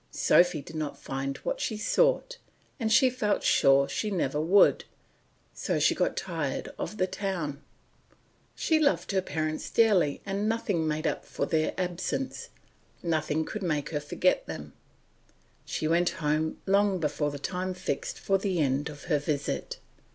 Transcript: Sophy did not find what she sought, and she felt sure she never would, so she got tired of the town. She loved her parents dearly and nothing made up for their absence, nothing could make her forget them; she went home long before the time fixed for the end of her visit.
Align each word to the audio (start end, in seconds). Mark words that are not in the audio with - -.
Sophy 0.09 0.63
did 0.63 0.75
not 0.75 0.97
find 0.97 1.37
what 1.43 1.61
she 1.61 1.77
sought, 1.77 2.39
and 2.79 2.91
she 2.91 3.07
felt 3.07 3.43
sure 3.43 3.87
she 3.87 4.09
never 4.09 4.41
would, 4.41 4.85
so 5.53 5.77
she 5.77 5.93
got 5.93 6.17
tired 6.17 6.69
of 6.79 6.97
the 6.97 7.05
town. 7.05 7.61
She 8.55 8.79
loved 8.79 9.11
her 9.11 9.21
parents 9.21 9.69
dearly 9.69 10.19
and 10.25 10.49
nothing 10.49 10.87
made 10.87 11.05
up 11.05 11.23
for 11.23 11.45
their 11.45 11.75
absence, 11.77 12.49
nothing 13.03 13.45
could 13.45 13.61
make 13.61 13.89
her 13.91 13.99
forget 13.99 14.47
them; 14.47 14.73
she 15.65 15.87
went 15.87 16.09
home 16.17 16.57
long 16.65 16.97
before 16.99 17.29
the 17.29 17.37
time 17.37 17.75
fixed 17.75 18.17
for 18.19 18.39
the 18.39 18.57
end 18.59 18.89
of 18.89 19.03
her 19.03 19.19
visit. 19.19 19.77